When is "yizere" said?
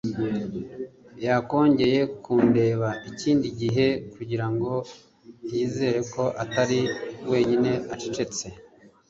5.51-5.99